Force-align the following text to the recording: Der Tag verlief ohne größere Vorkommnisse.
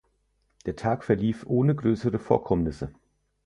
Der 0.65 0.75
Tag 0.75 1.03
verlief 1.03 1.45
ohne 1.47 1.75
größere 1.75 2.17
Vorkommnisse. 2.17 2.91